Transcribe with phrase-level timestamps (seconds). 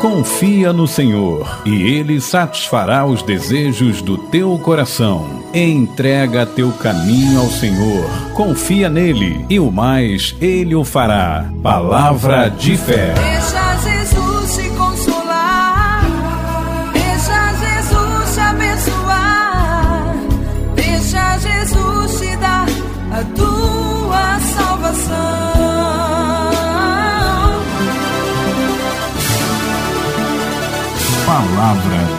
[0.00, 5.42] Confia no Senhor e Ele satisfará os desejos do teu coração.
[5.52, 11.50] Entrega teu caminho ao Senhor, confia nele e o mais Ele o fará.
[11.62, 13.12] Palavra de fé.
[13.14, 14.27] Deixa Jesus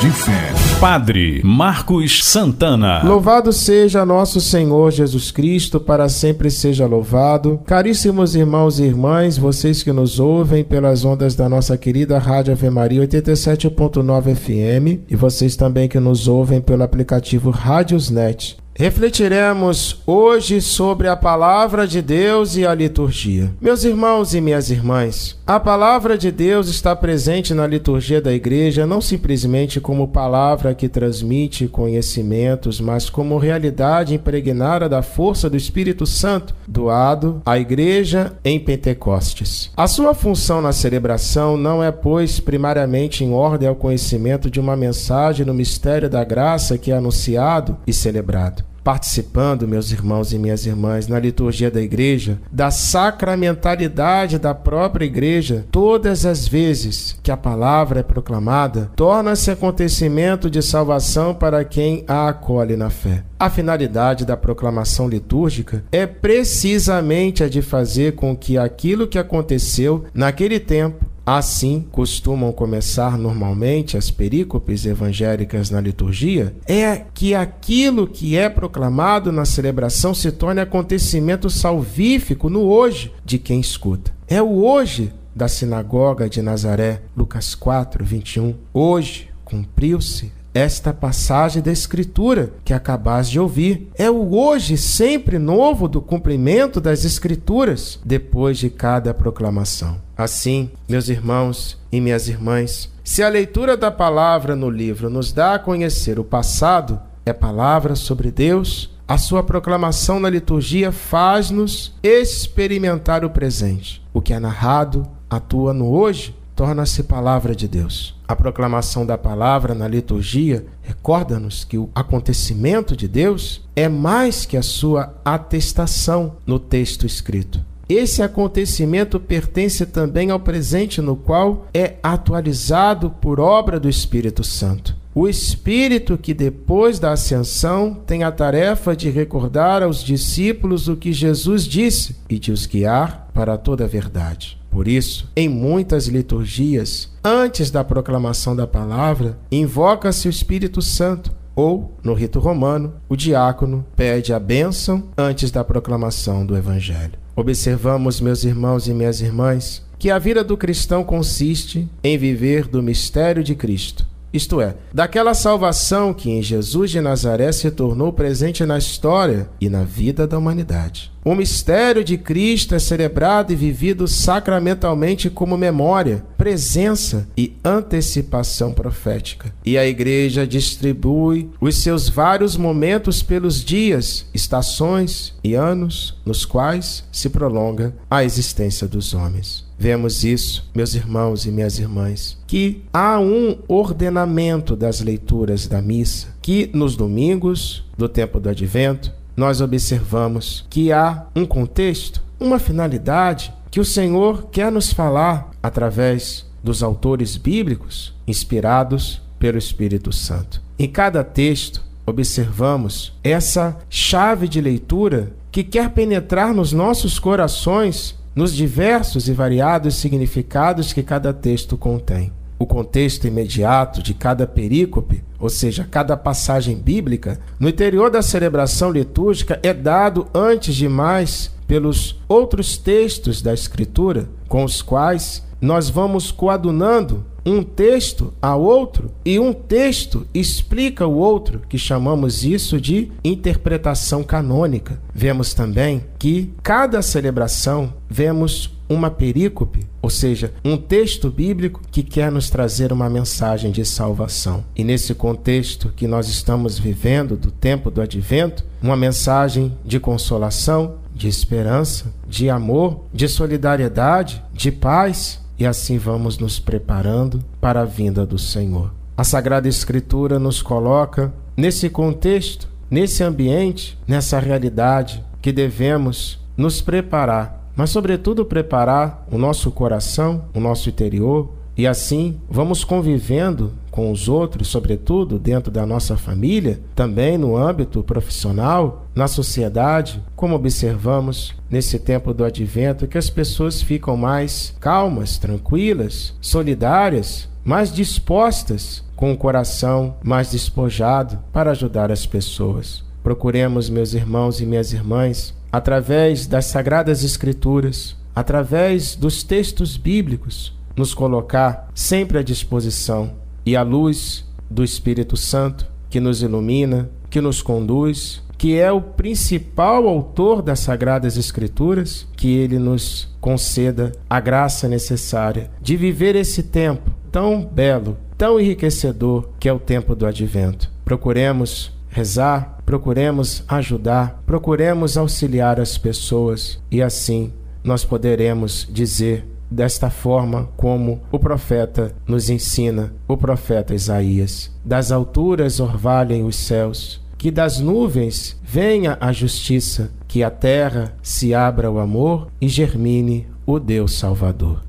[0.00, 0.52] de fé.
[0.80, 3.02] Padre Marcos Santana.
[3.02, 7.60] Louvado seja nosso Senhor Jesus Cristo, para sempre seja louvado.
[7.66, 12.70] Caríssimos irmãos e irmãs, vocês que nos ouvem pelas ondas da nossa querida Rádio Ave
[12.70, 18.56] Maria 87.9 FM e vocês também que nos ouvem pelo aplicativo Rádiosnet.
[18.78, 23.52] Refletiremos hoje sobre a palavra de Deus e a liturgia.
[23.60, 28.86] Meus irmãos e minhas irmãs, a palavra de Deus está presente na liturgia da igreja
[28.86, 36.06] não simplesmente como palavra que transmite conhecimentos, mas como realidade impregnada da força do Espírito
[36.06, 39.72] Santo, doado à igreja em Pentecostes.
[39.76, 44.76] A sua função na celebração não é, pois, primariamente em ordem ao conhecimento de uma
[44.76, 50.64] mensagem no mistério da graça que é anunciado e celebrado participando, meus irmãos e minhas
[50.64, 57.36] irmãs, na liturgia da igreja, da sacramentalidade da própria igreja, todas as vezes que a
[57.36, 63.24] palavra é proclamada, torna-se acontecimento de salvação para quem a acolhe na fé.
[63.38, 70.06] A finalidade da proclamação litúrgica é precisamente a de fazer com que aquilo que aconteceu
[70.14, 78.34] naquele tempo Assim costumam começar normalmente as perícopes evangélicas na liturgia, é que aquilo que
[78.34, 84.10] é proclamado na celebração se torne acontecimento salvífico no hoje de quem escuta.
[84.26, 88.54] É o hoje da sinagoga de Nazaré, Lucas 4, 21.
[88.72, 93.90] Hoje cumpriu-se esta passagem da Escritura que acabas de ouvir.
[93.96, 100.07] É o hoje sempre novo do cumprimento das Escrituras depois de cada proclamação.
[100.18, 105.54] Assim, meus irmãos e minhas irmãs, se a leitura da palavra no livro nos dá
[105.54, 113.24] a conhecer o passado, é palavra sobre Deus, a sua proclamação na liturgia faz-nos experimentar
[113.24, 114.04] o presente.
[114.12, 118.16] O que é narrado atua no hoje torna-se palavra de Deus.
[118.26, 124.56] A proclamação da palavra na liturgia recorda-nos que o acontecimento de Deus é mais que
[124.56, 127.67] a sua atestação no texto escrito.
[127.88, 134.94] Esse acontecimento pertence também ao presente, no qual é atualizado por obra do Espírito Santo.
[135.14, 141.12] O Espírito que, depois da ascensão, tem a tarefa de recordar aos discípulos o que
[141.12, 144.58] Jesus disse e de os guiar para toda a verdade.
[144.70, 151.98] Por isso, em muitas liturgias, antes da proclamação da palavra, invoca-se o Espírito Santo, ou,
[152.04, 157.18] no rito romano, o diácono pede a bênção antes da proclamação do Evangelho.
[157.34, 162.80] Observamos, meus irmãos e minhas irmãs, que a vida do cristão consiste em viver do
[162.80, 168.64] mistério de Cristo isto é, daquela salvação que em Jesus de Nazaré se tornou presente
[168.64, 171.10] na história e na vida da humanidade.
[171.24, 179.52] O mistério de Cristo é celebrado e vivido sacramentalmente como memória, presença e antecipação profética.
[179.64, 187.04] E a Igreja distribui os seus vários momentos pelos dias, estações e anos nos quais
[187.12, 189.67] se prolonga a existência dos homens.
[189.78, 196.34] Vemos isso, meus irmãos e minhas irmãs, que há um ordenamento das leituras da missa,
[196.42, 203.52] que nos domingos do tempo do advento nós observamos que há um contexto, uma finalidade
[203.70, 210.60] que o Senhor quer nos falar através dos autores bíblicos inspirados pelo Espírito Santo.
[210.76, 218.54] Em cada texto, observamos essa chave de leitura que quer penetrar nos nossos corações nos
[218.54, 222.30] diversos e variados significados que cada texto contém.
[222.56, 228.92] O contexto imediato de cada perícope, ou seja, cada passagem bíblica, no interior da celebração
[228.92, 235.90] litúrgica é dado antes de mais pelos outros textos da Escritura, com os quais nós
[235.90, 242.80] vamos coadunando um texto a outro e um texto explica o outro, que chamamos isso
[242.80, 245.00] de interpretação canônica.
[245.14, 252.32] Vemos também que cada celebração vemos uma perícope, ou seja, um texto bíblico que quer
[252.32, 254.64] nos trazer uma mensagem de salvação.
[254.74, 260.96] E nesse contexto que nós estamos vivendo do tempo do advento, uma mensagem de consolação,
[261.14, 267.84] de esperança, de amor, de solidariedade, de paz, e assim vamos nos preparando para a
[267.84, 268.92] vinda do Senhor.
[269.16, 277.70] A Sagrada Escritura nos coloca nesse contexto, nesse ambiente, nessa realidade que devemos nos preparar,
[277.74, 284.28] mas, sobretudo, preparar o nosso coração, o nosso interior, e assim vamos convivendo com os
[284.28, 292.00] outros, sobretudo dentro da nossa família, também no âmbito profissional, na sociedade, como observamos nesse
[292.00, 299.36] tempo do advento, que as pessoas ficam mais calmas, tranquilas, solidárias, mais dispostas, com o
[299.36, 303.04] coração mais despojado para ajudar as pessoas.
[303.22, 311.14] Procuremos, meus irmãos e minhas irmãs, através das sagradas Escrituras, através dos textos bíblicos, nos
[311.14, 313.30] colocar sempre à disposição
[313.64, 319.00] e à luz do Espírito Santo que nos ilumina, que nos conduz, que é o
[319.00, 326.64] principal autor das Sagradas Escrituras, que ele nos conceda a graça necessária de viver esse
[326.64, 330.90] tempo tão belo, tão enriquecedor que é o tempo do advento.
[331.04, 337.52] Procuremos rezar, procuremos ajudar, procuremos auxiliar as pessoas e assim
[337.84, 344.70] nós poderemos dizer desta forma como o profeta nos ensina, o profeta Isaías.
[344.84, 351.54] Das alturas orvalhem os céus, que das nuvens venha a justiça, que a terra se
[351.54, 354.82] abra o amor e germine o Deus Salvador.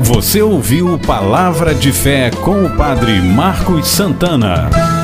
[0.00, 4.97] Você ouviu Palavra de Fé com o Padre Marcos Santana.